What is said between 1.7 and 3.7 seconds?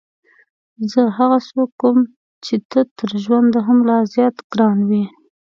وم چې ته تر ژونده